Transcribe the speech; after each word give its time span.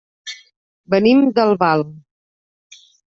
Venim 0.93 1.21
d'Albal. 1.39 1.85